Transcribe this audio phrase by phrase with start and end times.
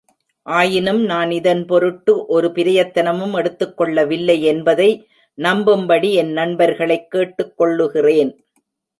[0.43, 4.87] ஆயினும் நான் இதன்பொருட்டு ஒரு பிரயத்தனமும் எடுத்துக் கொள்ளவில்லையென்பதை
[5.37, 8.31] நம்பும்படி என் நண்பர்களைக் கேட்டுக் கொள்ளுகிறேன்.